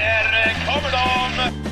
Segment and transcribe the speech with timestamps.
[0.00, 1.64] Här kommer de!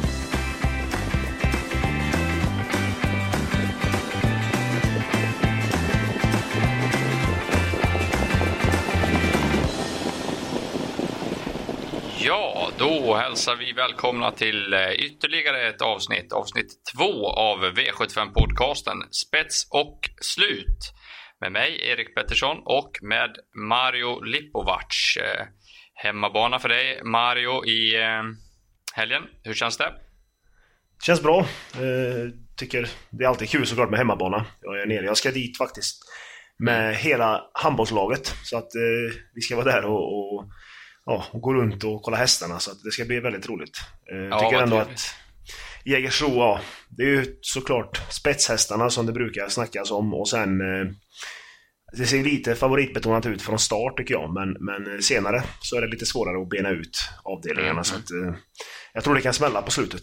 [12.25, 16.67] Ja, då hälsar vi välkomna till eh, ytterligare ett avsnitt, avsnitt
[16.97, 20.93] två av V75-podcasten Spets och slut.
[21.41, 23.31] Med mig, Erik Pettersson, och med
[23.69, 25.17] Mario Lipovac.
[25.17, 25.47] Eh,
[26.03, 28.23] Hemmabana för dig, Mario, i eh,
[28.95, 29.23] helgen.
[29.43, 29.93] Hur känns det?
[31.07, 31.41] Känns bra.
[31.75, 34.47] Eh, tycker det är alltid kul såklart med hemmabana.
[34.61, 35.05] Jag är nere.
[35.07, 36.03] Jag ska dit faktiskt
[36.59, 38.35] med hela handbollslaget.
[38.45, 40.45] Så att eh, vi ska vara där och, och,
[41.07, 42.59] ja, och gå runt och kolla hästarna.
[42.59, 43.79] Så att det ska bli väldigt roligt.
[44.13, 44.99] Eh, Ja, tycker ändå trevligt.
[44.99, 45.15] att
[45.85, 46.61] Jägersro, ja.
[46.89, 50.87] Det är ju såklart spetshästarna som det brukar snackas om och sen eh,
[51.93, 55.87] det ser lite favoritbetonat ut från start tycker jag, men, men senare så är det
[55.87, 57.71] lite svårare att bena ut avdelningarna.
[57.71, 57.85] Mm.
[57.85, 58.35] Så att, eh,
[58.93, 60.03] jag tror det kan smälla på slutet.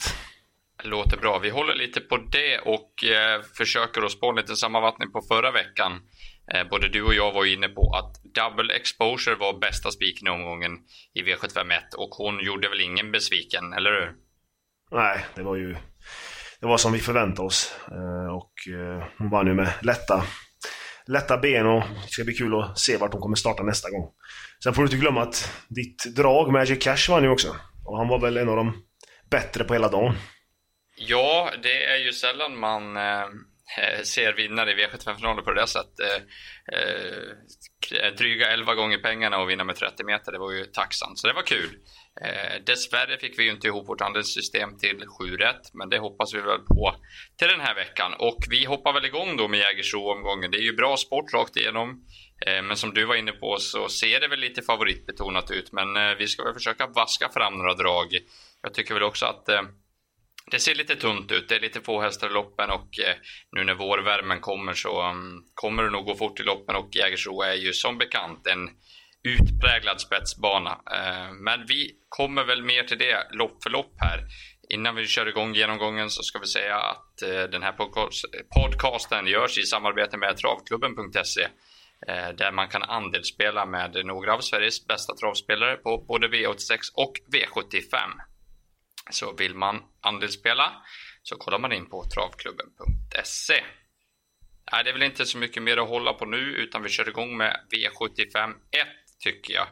[0.84, 1.40] Låter bra.
[1.40, 5.52] Vi håller lite på det och eh, försöker att spå en liten sammanfattning på förra
[5.52, 5.92] veckan.
[6.54, 10.32] Eh, både du och jag var inne på att Double Exposure var bästa spiken i
[10.32, 10.72] omgången
[11.14, 14.12] i V751 och hon gjorde väl ingen besviken, eller hur?
[14.92, 15.76] Nej, det var ju
[16.60, 17.76] det var som vi förväntade oss.
[17.92, 20.24] Eh, Och eh, hon vann ju med lätta,
[21.10, 24.12] lätta ben och det ska bli kul att se vart hon kommer starta nästa gång.
[24.64, 27.56] Sen får du inte glömma att ditt drag, Magic Cash, vann ju också.
[27.86, 28.84] Och han var väl en av de
[29.32, 30.16] bättre på hela dagen.
[30.96, 33.26] Ja, det är ju sällan man eh,
[33.78, 36.00] Eh, ser vinnare i V75-finaler på det sättet.
[36.00, 36.22] Eh,
[38.02, 41.20] eh dryga 11 gånger pengarna och vinna med 30 meter, det var ju tacksamt.
[41.20, 41.70] Så det var kul.
[42.22, 46.34] Eh, dessvärre fick vi ju inte ihop vårt handelssystem till 7 rätt, men det hoppas
[46.34, 46.96] vi väl på
[47.38, 48.14] till den här veckan.
[48.14, 50.52] Och vi hoppar väl igång då med Jägersro-omgången.
[50.52, 52.06] Det är ju bra sport rakt igenom.
[52.46, 55.96] Eh, Men som du var inne på så ser det väl lite favoritbetonat ut, men
[55.96, 58.08] eh, vi ska väl försöka vaska fram några drag.
[58.62, 59.62] Jag tycker väl också att eh,
[60.52, 61.50] det ser lite tunt ut.
[61.50, 63.16] Det är lite få hästar i loppen och eh,
[63.52, 67.42] nu när vårvärmen kommer så um, kommer det nog gå fort i loppen och Jägersro
[67.42, 68.70] är ju som bekant en
[69.24, 70.72] utpräglad spetsbana.
[70.72, 74.24] Eh, men vi kommer väl mer till det lopp för lopp här.
[74.70, 78.26] Innan vi kör igång genomgången så ska vi säga att eh, den här podcast-
[78.56, 81.44] podcasten görs i samarbete med travklubben.se
[82.08, 87.14] eh, där man kan andelsspela med några av Sveriges bästa travspelare på både V86 och
[87.34, 88.29] V75.
[89.10, 90.74] Så vill man andelsspela
[91.24, 93.64] så kollar man in på travklubben.se.
[94.72, 97.10] Nej, det är väl inte så mycket mer att hålla på nu utan vi kör
[97.10, 98.88] igång med V75 1
[99.20, 99.68] tycker jag.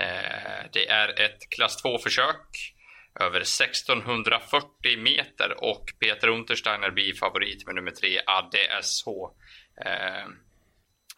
[0.00, 2.74] Eh, det är ett klass 2-försök
[3.20, 9.08] över 1640 meter och Peter Untersteiner blir favorit med nummer 3 ADSH.
[9.86, 10.28] Eh,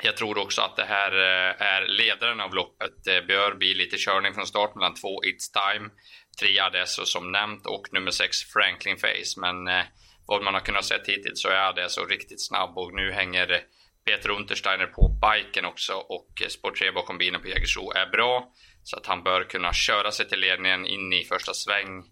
[0.02, 3.06] jag tror också att det här eh, är ledaren av loppet.
[3.06, 5.90] Eh, det bör bli lite körning från start mellan två It's Time,
[6.40, 9.40] tre Adesso som nämnt och nummer sex Franklin Face.
[9.40, 9.84] Men eh,
[10.26, 13.60] vad man har kunnat se hittills så är Adesso riktigt snabb och nu hänger
[14.04, 18.52] Peter Untersteiner på biken också och spår 3 bakom bilen på Jägersro är bra.
[18.82, 22.04] Så att han bör kunna köra sig till ledningen in i första sväng.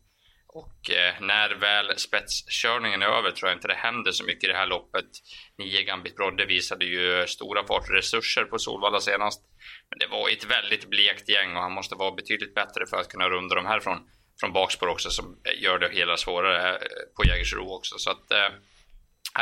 [0.49, 4.47] Och eh, när väl spetskörningen är över tror jag inte det händer så mycket i
[4.47, 5.05] det här loppet.
[5.59, 9.41] Nio Gambit Brodde visade ju stora fartresurser på Solvalla senast.
[9.91, 13.09] Men det var ett väldigt blekt gäng och han måste vara betydligt bättre för att
[13.09, 13.99] kunna runda de här från,
[14.41, 16.81] från bakspår också som gör det hela svårare eh,
[17.17, 17.99] på Jägersro också.
[17.99, 18.49] Så att, eh,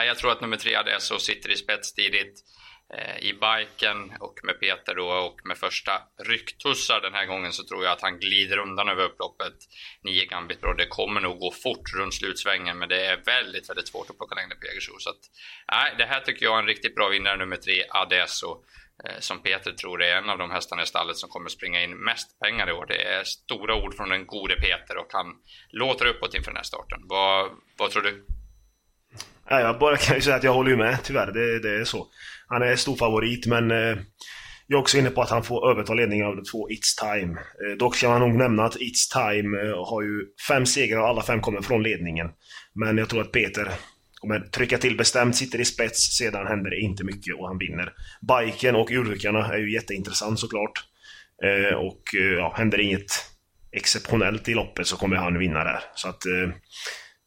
[0.04, 2.44] jag tror att nummer tre Adesso sitter i spets tidigt
[2.94, 7.64] eh, i biken och med Peter då och med första rycktussar den här gången så
[7.64, 9.54] tror jag att han glider undan över upploppet.
[10.02, 13.88] 9 Gambit Bro, det kommer nog gå fort runt slutsvängen men det är väldigt, väldigt
[13.88, 14.66] svårt att plocka längre på
[14.98, 15.20] Så att,
[15.72, 18.64] nej, det här tycker jag är en riktigt bra vinnare, nummer tre Adesso.
[19.04, 21.96] Eh, som Peter tror är en av de hästarna i stallet som kommer springa in
[21.96, 22.86] mest pengar i år.
[22.86, 25.26] Det är stora ord från den gode Peter och han
[25.70, 27.00] låter uppåt inför den här starten.
[27.04, 28.35] Vad, vad tror du?
[29.48, 31.32] Ja, jag bara kan ju säga att jag håller ju med, tyvärr.
[31.32, 32.06] Det, det är så.
[32.48, 33.96] Han är stor favorit, men eh,
[34.66, 37.32] jag är också inne på att han får överta ledningen av de två It's Time.
[37.32, 41.09] Eh, dock ska man nog nämna att It's Time eh, har ju fem segrar och
[41.09, 42.30] alla fem kommer från ledningen.
[42.74, 43.71] Men jag tror att Peter
[44.15, 47.92] kommer trycka till bestämt, sitter i spets, sedan händer det inte mycket och han vinner.
[48.21, 50.84] Biken och urryckarna är ju jätteintressant såklart.
[51.44, 53.10] Eh, och eh, ja, händer inget
[53.72, 55.80] exceptionellt i loppet så kommer han vinna där.
[55.94, 56.26] Så att...
[56.26, 56.50] Eh,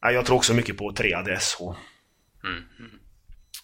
[0.01, 1.57] jag tror också mycket på 3 ADSH.
[2.43, 2.63] Mm.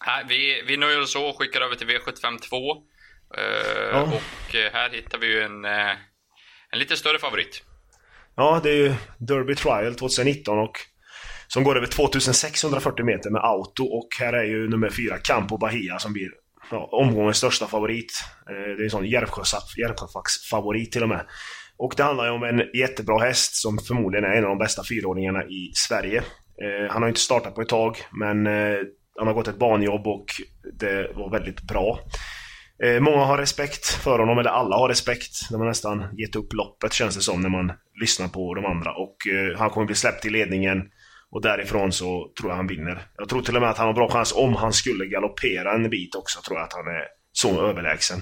[0.06, 2.56] Nej, vi, vi nöjer oss så och skickar över till V75 2.
[3.38, 4.02] Eh, Ja.
[4.02, 5.92] Och eh, här hittar vi ju en, eh,
[6.72, 7.64] en lite större favorit.
[8.36, 10.78] Ja, det är ju Derby Trial 2019 och
[11.48, 16.00] som går över 2640 meter med auto och här är ju nummer fyra Campo Bahia
[16.00, 16.30] som blir
[16.72, 18.24] ja, omgångens största favorit.
[18.46, 21.26] Det är en sån Järvsjöfax favorit till och med.
[21.78, 24.84] Och det handlar ju om en jättebra häst som förmodligen är en av de bästa
[24.90, 26.24] fyraåringarna i Sverige.
[26.64, 28.78] Eh, han har inte startat på ett tag, men eh,
[29.18, 30.26] han har gått ett banjobb och
[30.80, 32.00] det var väldigt bra.
[32.84, 35.50] Eh, många har respekt för honom, eller alla har respekt.
[35.50, 37.72] De har nästan gett upp loppet känns det som när man
[38.02, 38.94] lyssnar på de andra.
[38.94, 40.90] Och eh, han kommer bli släppt i ledningen.
[41.32, 43.08] Och därifrån så tror jag han vinner.
[43.18, 45.90] Jag tror till och med att han har bra chans om han skulle galoppera en
[45.90, 46.42] bit också.
[46.42, 48.20] Tror jag att han är så överlägsen.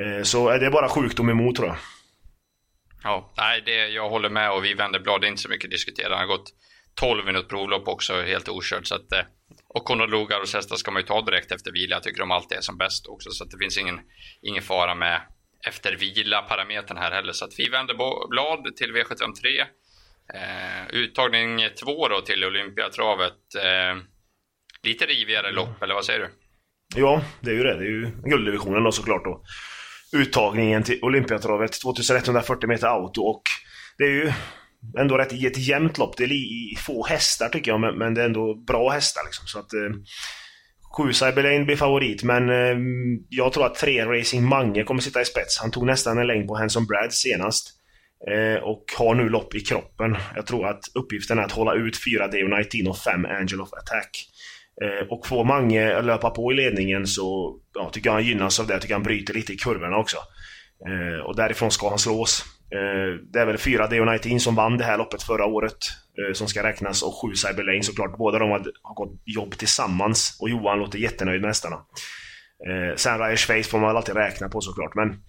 [0.00, 1.76] Eh, så eh, är det bara sjukdom emot tror jag.
[3.02, 5.20] Ja, nej, det, jag håller med och vi vänder blad.
[5.20, 6.08] Det är inte så mycket att diskutera.
[6.08, 6.52] Han har gått
[7.00, 8.86] 12 minuters provlopp också, helt okört.
[8.86, 9.24] Så att, eh,
[9.68, 11.96] och Conrad Lugaros hästar ska man ju ta direkt efter vila.
[11.96, 13.30] Jag tycker de alltid är som bäst också.
[13.30, 14.00] Så att det finns ingen,
[14.42, 15.20] ingen fara med
[15.66, 17.32] efter vila-parametern här heller.
[17.32, 17.94] Så att vi vänder
[18.28, 19.60] blad till V753.
[20.34, 23.54] Eh, uttagning två då till Olympiatravet.
[23.62, 24.02] Eh,
[24.82, 26.30] lite rivigare lopp, eller vad säger du?
[26.96, 27.74] Ja, det är ju det.
[27.74, 29.42] Det är ju gulddivisionen då såklart då.
[30.12, 33.42] Uttagningen till Olympiatravet 2140 meter auto och
[33.98, 34.32] det är ju
[34.98, 36.16] ändå rätt i ett jämnt lopp.
[36.16, 39.46] Det är få hästar tycker jag, men, men det är ändå bra hästar liksom.
[39.46, 39.90] Så att eh,
[40.96, 42.76] Sju Cyberlane blir favorit, men eh,
[43.28, 45.58] jag tror att tre Racing Mange kommer sitta i spets.
[45.58, 47.72] Han tog nästan en längd på Hanson Brad senast.
[48.30, 50.16] Eh, och har nu lopp i kroppen.
[50.34, 53.72] Jag tror att uppgiften är att hålla ut 4 Deo 19 och 5 Angel of
[53.72, 54.28] Attack.
[54.82, 58.66] Eh, och får Mange löpa på i ledningen så ja, tycker jag han gynnas av
[58.66, 58.72] det.
[58.72, 60.16] Jag tycker han bryter lite i kurvorna också.
[60.88, 62.44] Eh, och därifrån ska han slås.
[62.74, 65.78] Eh, det är väl fyra D-Oniteen som vann det här loppet förra året.
[66.18, 68.18] Eh, som ska räknas och sju Cyberlane såklart.
[68.18, 70.38] Båda de har, gått jobb tillsammans.
[70.40, 71.76] Och Johan låter jättenöjd med hästarna.
[72.68, 74.94] Eh, sen Ryers Face får man väl alltid räkna på såklart.
[74.94, 75.22] Men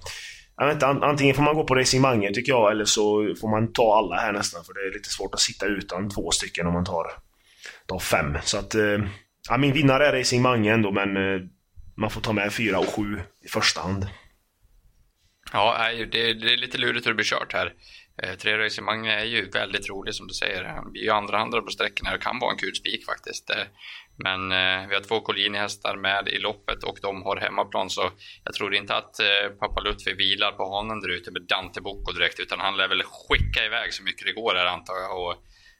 [0.58, 3.74] jag vet inte, antingen får man gå på racingemanget tycker jag, eller så får man
[3.74, 4.64] ta alla här nästan.
[4.64, 7.06] För det är lite svårt att sitta utan två stycken om man tar,
[7.86, 8.38] tar fem.
[8.44, 8.76] Så att...
[9.50, 11.10] Ja, min vinnare är Racing Mange ändå, men
[11.98, 14.08] man får ta med fyra och sju i första hand.
[15.54, 17.74] Ja, det, det är lite lurigt hur det blir kört här.
[18.24, 20.64] Eh, tre racingemang är ju väldigt rolig som du säger.
[20.64, 23.50] Han blir ju andrahandare på sträckorna och kan vara en kul spik faktiskt.
[23.50, 23.66] Eh,
[24.24, 28.12] men eh, vi har två Collini-hästar med i loppet och de har hemmaplan så
[28.44, 32.12] jag tror inte att eh, pappa Lutfi vilar på hanen där ute med Dante Bocco
[32.12, 35.28] direkt utan han lär väl skicka iväg så mycket det går här antar jag.
[35.28, 35.36] Och,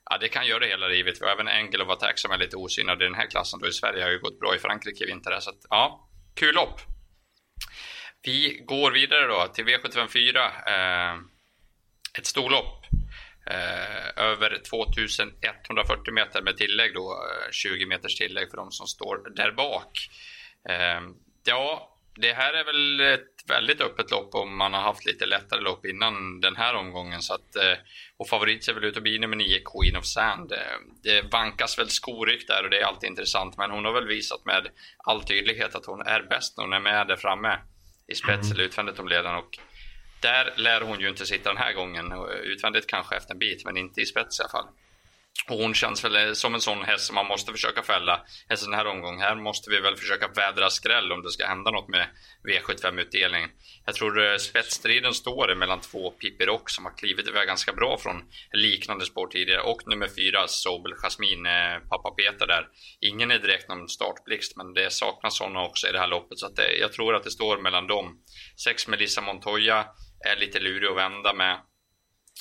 [0.10, 1.22] ja, det kan göra det hela livet.
[1.22, 3.68] Vi har även Engel och Attack som är lite osynad i den här klassen då
[3.68, 5.40] i Sverige har ju gått bra i Frankrike i vinter.
[5.40, 6.82] Så att, ja, kul lopp!
[8.22, 10.38] Vi går vidare då till V754.
[10.68, 11.20] Eh,
[12.18, 12.86] ett storlopp.
[13.50, 19.36] Eh, över 2140 meter med tillägg då, eh, 20 meters tillägg för de som står
[19.36, 20.10] där bak.
[20.70, 21.02] Eh,
[21.46, 25.62] ja, det här är väl ett väldigt öppet lopp om man har haft lite lättare
[25.62, 27.22] lopp innan den här omgången.
[27.22, 27.78] Så att, eh,
[28.18, 30.52] och favorit ser väl ut att bli nummer 9, Queen of Sand.
[30.52, 30.58] Eh,
[31.04, 33.58] det vankas väl skoryck där och det är alltid intressant.
[33.58, 34.68] Men hon har väl visat med
[34.98, 37.60] all tydlighet att hon är bäst när hon är med där framme
[38.08, 38.52] i spets mm.
[38.52, 39.36] eller utvändigt om ledaren.
[39.36, 39.60] Och
[40.20, 42.14] där lär hon ju inte sitta den här gången.
[42.44, 44.68] Utvändigt kanske efter en bit, men inte i spets i alla fall.
[45.50, 48.72] Och hon känns väl eh, som en sån häst som man måste försöka fälla Hästen
[48.72, 49.20] den här omgången.
[49.20, 52.08] Här måste vi väl försöka vädra skräll om det ska hända något med
[52.50, 53.50] V75-utdelningen.
[53.86, 57.98] Jag tror eh, spetsstriden står mellan två Pippi Rock som har klivit iväg ganska bra
[57.98, 62.68] från liknande spår tidigare och nummer fyra Sobel Jasmin, eh, pappa Peter där.
[63.02, 66.46] Ingen är direkt någon startblixt men det saknas sådana också i det här loppet så
[66.46, 68.18] att det, jag tror att det står mellan dem.
[68.64, 69.86] Sex Melissa Montoya
[70.26, 71.60] är lite lurig att vända med.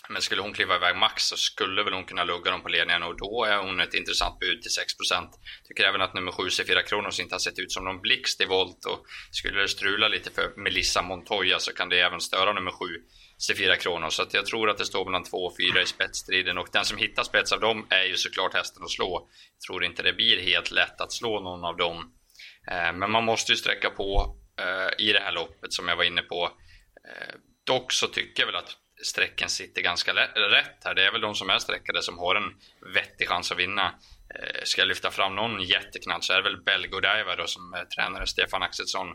[0.08, 3.02] Men skulle hon kliva iväg max så skulle väl hon kunna lugga dem på ledningen
[3.02, 5.28] och då är hon ett intressant bud till 6%.
[5.64, 8.44] Tycker även att nummer 7 C4 Kronos inte har sett ut som någon blixt i
[8.44, 12.70] volt och skulle det strula lite för Melissa Montoya så kan det även störa nummer
[12.70, 12.86] 7
[13.48, 14.14] C4 Kronos.
[14.14, 16.84] Så att jag tror att det står mellan 2 och 4 i spetsstriden och den
[16.84, 19.28] som hittar spets av dem är ju såklart hästen att slå.
[19.54, 22.12] Jag tror inte det blir helt lätt att slå någon av dem.
[22.70, 26.04] Eh, men man måste ju sträcka på eh, i det här loppet som jag var
[26.04, 26.44] inne på.
[27.08, 27.34] Eh,
[27.66, 30.94] dock så tycker jag väl att strecken sitter ganska rätt här.
[30.94, 32.54] Det är väl de som är streckade som har en
[32.94, 33.94] vettig chans att vinna.
[34.34, 37.80] Eh, ska jag lyfta fram någon jätteknall så är det väl Belgodiva då som eh,
[37.80, 39.08] tränare Stefan Axelsson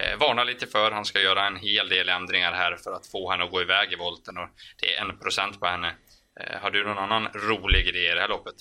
[0.00, 0.90] eh, varnar lite för.
[0.90, 3.92] Han ska göra en hel del ändringar här för att få henne att gå iväg
[3.92, 4.48] i volten och
[4.80, 5.94] det är en procent på henne.
[6.40, 8.54] Eh, har du någon annan rolig idé i det här loppet?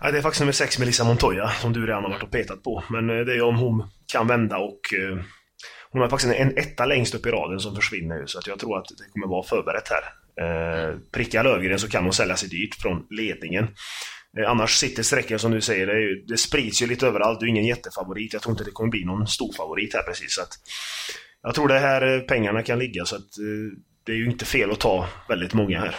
[0.00, 2.62] Ja, det är faktiskt nummer 6 Melissa Montoya som du redan har varit och petat
[2.62, 2.84] på.
[2.90, 5.18] Men eh, det är om hon kan vända och eh,
[5.90, 8.78] hon har faktiskt en etta längst upp i raden som försvinner så att jag tror
[8.78, 10.04] att det kommer vara förberett här.
[10.40, 13.68] Eh, prickar Lövgren så kan hon sälja sig dyrt från ledningen.
[14.38, 17.40] Eh, annars sitter sträckan som du säger, det, ju, det sprids ju lite överallt.
[17.40, 18.32] Du är ingen jättefavorit.
[18.32, 20.34] Jag tror inte det kommer bli någon stor favorit här precis.
[20.34, 20.52] Så att,
[21.42, 24.44] jag tror det här eh, pengarna kan ligga så att eh, det är ju inte
[24.44, 25.96] fel att ta väldigt många här.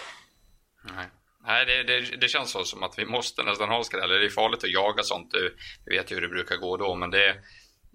[0.95, 1.05] Nej.
[1.45, 4.09] Nej, det, det, det, känns så som att vi måste nästan ha skräll.
[4.09, 5.33] Det är farligt att jaga sånt.
[5.85, 7.35] Vi vet ju hur det brukar gå då, men det,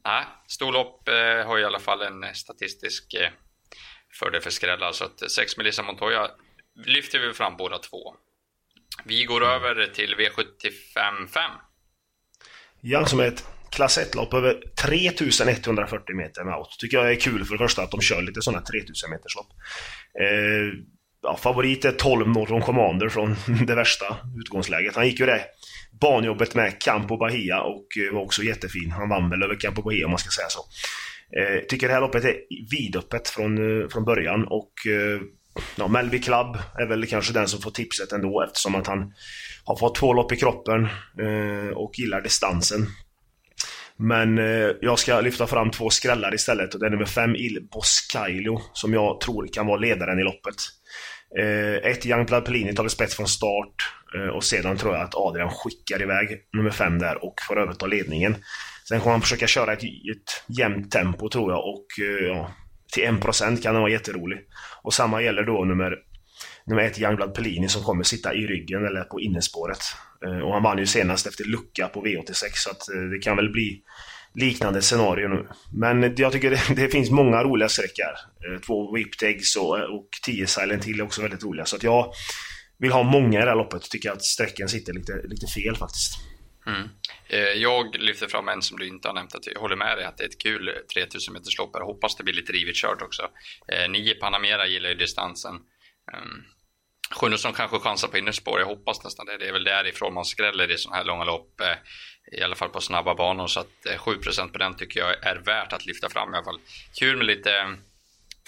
[0.04, 3.28] Nej, storlopp eh, har i alla fall en statistisk eh,
[4.18, 4.92] fördel för skrällar.
[4.92, 6.30] Så att 6 Melissa Montoya
[6.86, 8.14] lyfter vi fram båda två.
[9.04, 9.54] Vi går Mm.
[9.54, 11.50] över till V75 5.
[12.80, 16.76] Ja, som är ett klass 1-lopp över 3140 meter med out.
[16.78, 19.48] Tycker jag är kul för det första att de kör lite sådana 3000 meters lopp.
[20.20, 20.78] Eh,
[21.24, 24.96] ja, favorit är 12 Norton Commander från det värsta utgångsläget.
[24.96, 25.40] Han gick ju det
[26.00, 28.90] banjobbet med Campo Bahia och eh, var också jättefin.
[28.90, 30.60] Han vann väl över Campo Bahia om man ska säga så.
[31.40, 32.36] Eh, tycker det här loppet är
[32.70, 35.20] vidöppet från, eh, från början och eh,
[35.76, 39.12] ja, Melby Club är väl kanske den som får tipset ändå eftersom att han
[39.64, 40.84] har fått två lopp i kroppen
[41.20, 42.86] eh, och gillar distansen.
[43.96, 47.68] Men eh, jag ska lyfta fram två skrällar istället och det är nummer 5 Il
[47.72, 50.54] Boscaglio som jag tror kan vara ledaren i loppet.
[51.38, 53.74] Eh, ett Youngblood Pellini tar spets från start
[54.14, 57.86] eh, och sedan tror jag att Adrian skickar iväg nummer 5 där och får överta
[57.86, 58.36] ledningen.
[58.88, 62.52] Sen kommer han försöka köra ett, ett jämnt tempo tror jag och eh, ja,
[62.92, 64.38] till 1% kan den vara jätterolig.
[64.82, 65.94] Och samma gäller då nummer
[66.66, 69.78] nummer ett Youngblood Pellini som kommer sitta i ryggen eller på innerspåret.
[70.44, 73.82] Och han vann ju senast efter lucka på V86 så att det kan väl bli
[74.34, 75.48] liknande scenario nu.
[75.72, 78.06] Men jag tycker det, det finns många roliga sträckor.
[78.46, 81.64] Eh, två Whipped Eggs och, eh, och 10 Silent Hill är också väldigt roliga.
[81.64, 82.12] Så att jag
[82.78, 83.90] vill ha många i det här loppet.
[83.90, 86.18] Tycker att sträckan sitter lite, lite fel faktiskt.
[86.66, 86.88] Mm.
[87.28, 89.34] Eh, jag lyfter fram en som du inte har nämnt.
[89.34, 91.70] Att jag håller med dig att det är ett kul 3000 meters lopp.
[91.72, 93.22] Jag hoppas det blir lite rivigt kört också.
[93.68, 95.54] Eh, Nio Panamera gillar ju distansen.
[96.12, 96.44] Ehm,
[97.14, 98.60] Um, Sjunnesson kanske chansar på innerspår.
[98.60, 99.38] Jag hoppas nästan det.
[99.38, 101.60] Det är väl därifrån man skräller i sådana här långa lopp.
[101.60, 103.46] Eh, I alla fall på snabba banor.
[103.46, 106.44] Så att eh, 7% på den tycker jag är värt att lyfta fram i alla
[106.44, 106.60] fall.
[106.98, 107.68] Kul med lite eh,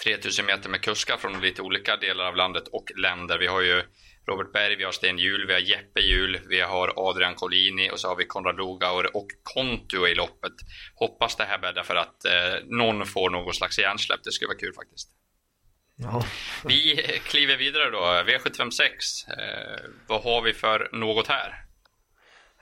[0.03, 3.37] 3000 meter med kuskar från lite olika delar av landet och länder.
[3.37, 3.83] Vi har ju
[4.27, 7.99] Robert Berg, vi har Sten Hjul, vi har Jeppe Hjul, vi har Adrian Collini och
[7.99, 10.53] så har vi Konrad Lugauer och Kontu i loppet.
[10.95, 14.19] Hoppas det här bäddar för att eh, någon får någon slags hjärnsläpp.
[14.23, 15.09] Det skulle vara kul faktiskt.
[15.97, 16.23] Jaha.
[16.65, 17.97] Vi kliver vidare då.
[17.99, 18.81] V756.
[19.27, 21.53] Eh, vad har vi för något här?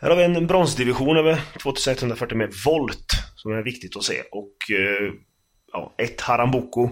[0.01, 4.21] Här har vi en bronsdivision över 2140 med volt som är viktigt att se.
[4.31, 5.13] Och eh,
[5.71, 6.89] ja, ett Harambuco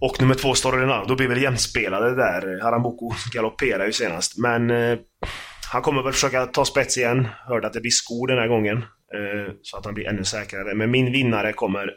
[0.00, 2.60] och nummer två Story Ronaldo blir väl jämspelade där.
[2.62, 4.38] Harambuco galopperar ju senast.
[4.38, 4.98] Men eh,
[5.72, 7.28] han kommer väl försöka ta spets igen.
[7.48, 8.76] Hörde att det blir skor den här gången.
[8.76, 10.74] Eh, så att han blir ännu säkrare.
[10.74, 11.90] Men min vinnare kommer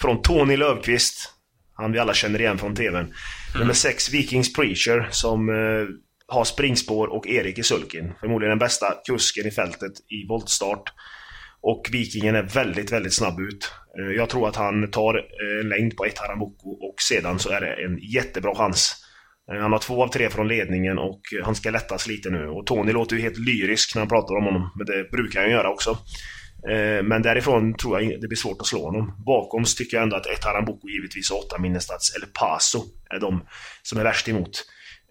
[0.00, 1.34] från Tony Löfqvist.
[1.80, 3.14] Han vi alla känner igen från TVn.
[3.58, 5.88] Nummer 6 Vikings Preacher som eh,
[6.34, 8.12] har springspår och Erik i sulken.
[8.20, 10.92] Förmodligen den bästa kusken i fältet i voltstart.
[11.62, 13.72] Och Vikingen är väldigt, väldigt snabb ut.
[13.98, 17.50] Eh, Jag tror att han tar eh, en längd på ett Harambuco och sedan så
[17.50, 18.96] är det en jättebra chans.
[19.52, 22.46] Eh, Han har två av tre från ledningen och eh, han ska lättas lite nu.
[22.48, 25.50] Och Tony låter ju helt lyrisk när han pratar om honom, men det brukar han
[25.50, 25.98] göra också.
[26.68, 29.22] Eh, men därifrån tror jag det blir svårt att slå honom.
[29.26, 33.20] Bakom så tycker jag ändå att ett Harambuco givetvis och åtta Minnestats eller Paso är
[33.20, 33.44] de
[33.82, 34.64] som är värst emot.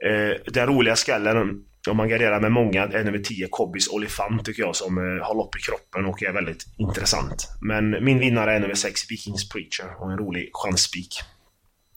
[0.05, 4.63] Eh, den roliga skallen, om man garderar med många, är nummer 10 Kobbis Olifant tycker
[4.63, 7.47] jag som eh, har lopp i kroppen och är väldigt intressant.
[7.61, 11.19] Men min vinnare är nummer 6 Vikings Preacher och en rolig chansspik.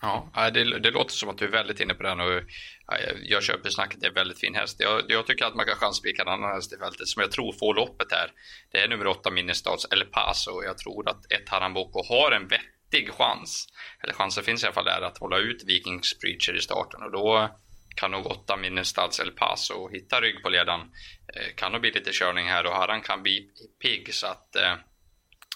[0.03, 2.43] Ja, det, det låter som att du är väldigt inne på den och
[3.23, 4.77] jag köper snacket, det är en väldigt fin häst.
[4.81, 7.53] Jag, jag tycker att man kan chanspika en annan häst i fältet som jag tror
[7.53, 8.31] får loppet här.
[8.73, 10.63] Det är nummer 8 Minnestads El Paso.
[10.65, 13.67] Jag tror att ett Haramboko har en vettig chans,
[14.03, 17.13] eller chansen finns i alla fall där, att hålla ut Vikings Preacher i starten och
[17.13, 17.57] då
[17.97, 20.81] kan nog 8 Minnestads El Paso hitta rygg på ledaren.
[21.35, 23.49] Eh, kan nog bli lite körning här och Haran kan bli
[23.83, 24.75] pigg så att eh,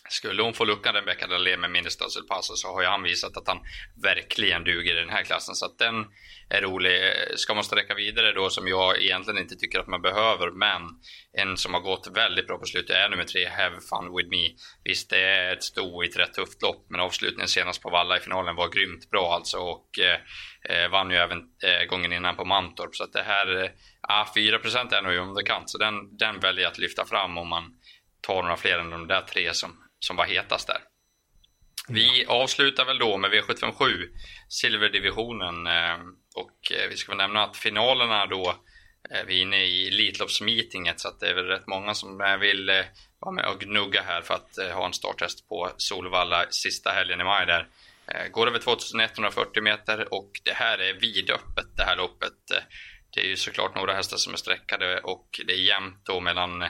[0.08, 3.48] skulle hon få luckan Rebecca Dahlén med mindre stödselpass så har ju han visat att
[3.48, 3.60] han
[4.02, 5.54] verkligen duger i den här klassen.
[5.54, 6.06] Så att den
[6.48, 7.12] är rolig.
[7.36, 10.82] Ska man sträcka vidare då som jag egentligen inte tycker att man behöver, men
[11.32, 14.48] en som har gått väldigt bra på slutet är nummer tre, Have Fun With Me.
[14.84, 18.16] Visst, det är ett sto i ett rätt tufft lopp, men avslutningen senast på Valla
[18.16, 20.20] i finalen var grymt bra alltså och eh,
[20.76, 22.96] eh vann ju även eh, gången innan på Mantorp.
[22.96, 23.70] Så att det här, eh,
[24.00, 27.48] ah, 4% är nog i underkant, så den, den väljer jag att lyfta fram om
[27.48, 27.74] man
[28.20, 30.80] tar några fler än de där tre som, som var hetast där.
[31.88, 34.08] Vi avslutar väl då med V757,
[34.48, 35.66] silverdivisionen.
[35.66, 35.98] eh,
[36.34, 38.54] Och eh, vi ska väl nämna att finalerna då,
[39.10, 42.84] eh, vi är inne i Elitloppsmeetinget så att det är väl rätt många som vill
[43.18, 47.24] vara med och gnugga här för att ha en starttest på Solvalla sista helgen i
[47.24, 47.68] maj där.
[48.30, 52.32] Går över 2140 meter och det här är vidöppet det här loppet.
[53.14, 56.64] Det är ju såklart några hästar som är sträckade och det är jämnt då mellan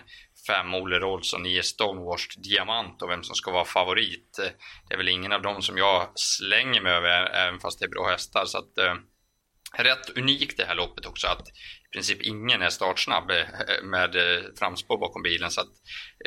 [0.46, 4.38] fem Olle Rolsson, och nio Stonewashed Diamant och vem som ska vara favorit.
[4.88, 7.90] Det är väl ingen av dem som jag slänger mig över även fast det är
[7.90, 8.44] bra hästar.
[8.44, 8.94] Så att eh,
[9.72, 13.44] rätt unikt det här loppet också att i princip ingen är startsnabb eh,
[13.82, 15.50] med eh, framspår bakom bilen.
[15.50, 15.72] Så att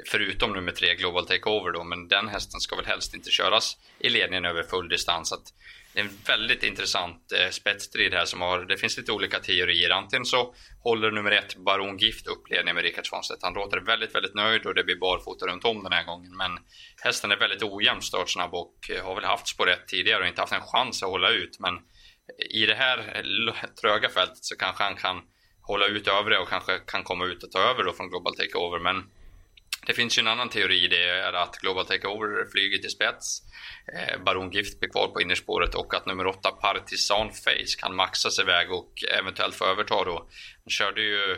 [0.07, 4.09] förutom nummer tre Global Takeover då men den hästen ska väl helst inte köras i
[4.09, 5.29] ledningen över full distans.
[5.29, 5.53] Så att
[5.93, 9.89] det är en väldigt intressant eh, spetsstrid här som har, det finns lite olika teorier.
[9.89, 10.53] Antingen så
[10.83, 13.43] håller nummer ett Baron Gift upp ledningen med Rickard Svanstedt.
[13.43, 16.37] Han låter väldigt, väldigt nöjd och det blir barfota runt om den här gången.
[16.37, 16.51] Men
[17.03, 20.41] hästen är väldigt ojämn startsnabb och eh, har väl haft spår rätt tidigare och inte
[20.41, 21.59] haft en chans att hålla ut.
[21.59, 21.73] Men
[22.49, 25.21] i det här eh, tröga fältet så kanske han kan
[25.61, 28.79] hålla ut övriga och kanske kan komma ut och ta över då från Global Takeover.
[28.79, 29.03] Men
[29.87, 33.41] det finns ju en annan teori, det är att Global Takeover flyger till spets.
[33.93, 38.29] Eh, Baron Gift blir kvar på innerspåret och att nummer 8 Partisan Face kan maxa
[38.29, 40.17] sig iväg och eventuellt få överta då.
[40.63, 41.37] Han körde ju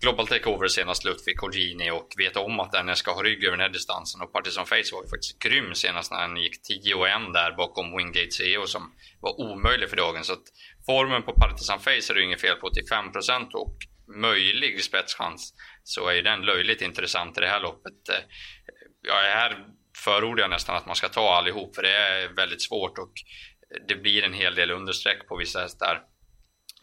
[0.00, 3.66] Global Takeover senast Lutfi Cogini och vet om att den ska ha rygg över den
[3.66, 7.08] här distansen och Partisan Face var ju faktiskt grym senast när han gick 10 och
[7.08, 10.24] 1 där bakom Wingate CEO som var omöjlig för dagen.
[10.24, 10.44] Så att
[10.86, 13.76] formen på Partisan Face är det ju inget fel på 85% och
[14.16, 15.54] möjlig spetschans
[15.90, 17.94] så är den löjligt intressant i det här loppet.
[19.02, 19.64] Ja, här
[20.04, 23.12] förordar jag nästan att man ska ta allihop för det är väldigt svårt och
[23.88, 26.02] det blir en hel del understreck på vissa hästar.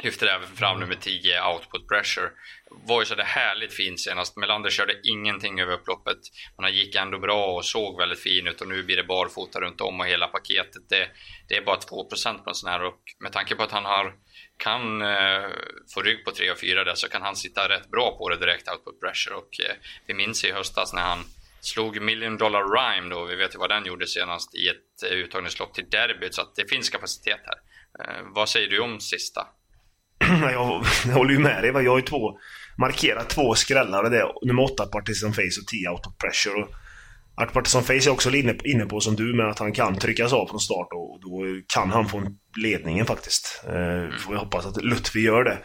[0.04, 2.30] Lyfter även fram nummer 10, Output Pressure.
[2.70, 4.38] Var ju härligt fint senast.
[4.38, 6.18] Melander körde ingenting över upploppet.
[6.56, 9.60] Men han gick ändå bra och såg väldigt fin ut och nu blir det barfota
[9.62, 10.90] runt om och hela paketet.
[10.90, 11.10] Det,
[11.48, 14.14] det är bara 2% på en sån här och med tanke på att han har
[14.58, 15.50] kan eh,
[15.94, 18.38] få rygg på 3 och 4 där så kan han sitta rätt bra på det
[18.38, 19.76] direkt output pressure och eh,
[20.06, 21.20] vi minns i höstas när han
[21.62, 25.18] slog Million Dollar Rhyme då, vi vet ju vad den gjorde senast i ett eh,
[25.18, 27.58] uttagningslopp till derbyt så att det finns kapacitet här.
[28.00, 29.48] Eh, vad säger du om sista?
[30.52, 31.72] Jag, jag håller ju med dig.
[31.84, 32.40] Jag har ju två,
[32.78, 34.10] markerat två skrällar.
[34.10, 36.62] Det är nummer 8 Partisan Face och 10 Out of Pressure.
[36.62, 36.70] Och
[37.42, 40.34] Art Partisan Face är också inne, inne på som du med att han kan tryckas
[40.34, 42.24] av från start och då kan han få
[42.58, 43.64] ledningen faktiskt.
[43.66, 45.58] Eh, får vi hoppas att Lutfi gör det.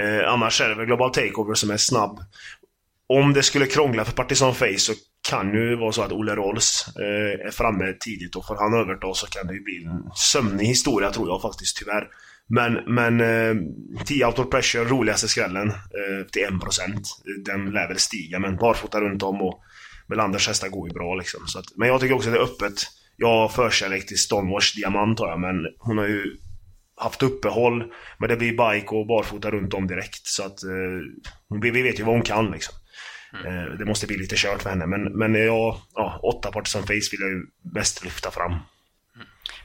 [0.00, 2.20] Eh, annars är det väl Global Takeover som är snabb.
[3.08, 4.92] Om det skulle krångla för Partisan Face så
[5.28, 9.14] kan ju vara så att Olle Rolls eh, är framme tidigt och får han överta
[9.14, 12.08] så kan det ju bli en sömnig historia tror jag faktiskt tyvärr.
[12.50, 13.56] Men, men eh,
[14.04, 17.02] 10 out of pressure, roligaste skrällen eh, till 1%.
[17.44, 19.62] Den lär väl stiga men barfota runt om och
[20.08, 21.46] Melanders hästar går ju bra liksom.
[21.46, 22.82] Så att, men jag tycker också att det är öppet.
[23.16, 26.36] Jag har förkärlek till Stonewatch Diamant har jag men hon har ju
[26.96, 27.84] haft uppehåll.
[28.18, 30.26] Men det blir bike och barfota runt om direkt.
[30.26, 32.74] Så att eh, vi vet ju vad hon kan liksom.
[33.34, 33.46] Mm.
[33.46, 34.86] Eh, det måste bli lite kört för henne.
[34.86, 38.52] Men, men jag, ja, åtta Partisan Face vill jag ju bäst lyfta fram.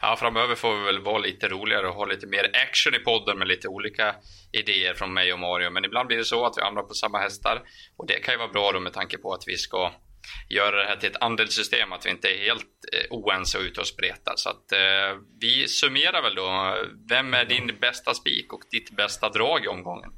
[0.08, 3.38] Ja, framöver får vi väl vara lite roligare och ha lite mer action i podden
[3.38, 4.16] med lite olika
[4.52, 5.70] idéer från mig och Mario.
[5.70, 7.62] Men ibland blir det så att vi hamnar på samma hästar
[7.98, 9.92] och det kan ju vara bra då med tanke på att vi ska
[10.50, 13.82] göra det här till ett andelssystem, att vi inte är helt eh, oense och ute
[13.82, 14.34] och spretar.
[14.36, 16.76] Så att eh, vi summerar väl då.
[17.10, 20.12] Vem är din bästa spik och ditt bästa drag i omgången?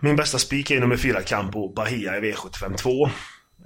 [0.00, 3.08] Min bästa spik är nummer 4 Campo Bahia i V75 2.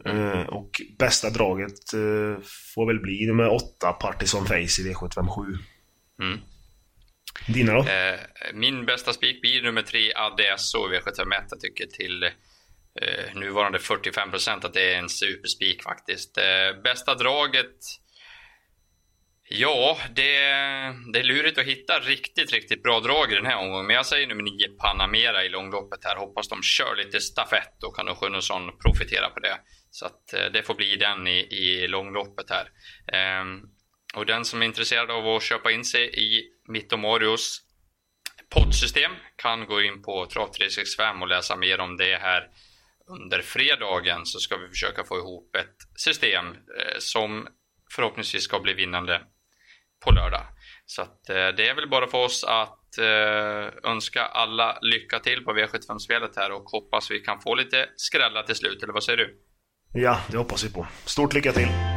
[0.05, 0.47] Mm.
[0.49, 2.43] och bästa draget eh,
[2.75, 5.43] får väl bli nummer 8 Partizan Face i V75 7.
[6.23, 6.41] Mm.
[7.47, 7.79] Dina då?
[7.79, 8.21] Eh,
[8.55, 11.45] min bästa spik blir nummer 3 Adesso i V75 1.
[11.51, 16.39] Jag tycker till eh, nuvarande 45% att det är en superspik faktiskt.
[16.39, 17.77] Eh, bästa draget
[19.49, 20.39] Ja, det,
[21.13, 23.87] det är lurigt att hitta riktigt, riktigt bra drag i den här omgången.
[23.87, 26.17] Men jag säger nummer 9 Panamera i långloppet här.
[26.17, 29.59] Hoppas de kör lite stafett och kan Sjunnesson profitera på det.
[29.91, 32.69] Så att eh, det får bli den i, i långloppet här.
[33.13, 33.61] Ehm,
[34.15, 37.63] och den som är intresserad av att köpa in sig i mitt och Marios
[38.51, 42.49] poddsystem kan gå in på Trav365 och läsa mer om det här
[43.07, 47.49] under fredagen så ska vi försöka få ihop ett system eh, som
[47.95, 49.23] förhoppningsvis ska bli vinnande
[50.05, 50.43] på lördag.
[50.87, 55.45] Så att, eh, det är väl bara för oss att eh, önska alla lycka till
[55.45, 59.17] på V75-spelet här och hoppas vi kan få lite skrälla till slut, eller vad säger
[59.17, 59.37] du?
[59.93, 60.87] Ja, det hoppas vi på.
[61.05, 61.96] Stort lycka till!